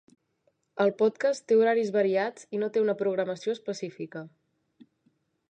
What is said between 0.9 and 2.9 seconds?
podcast té horaris variats i no té